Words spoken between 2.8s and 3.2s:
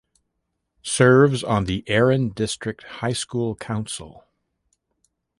high